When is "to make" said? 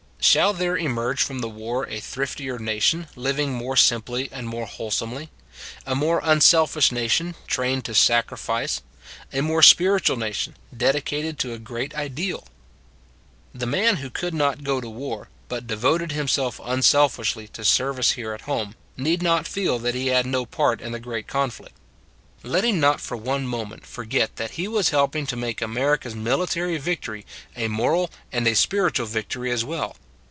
25.27-25.63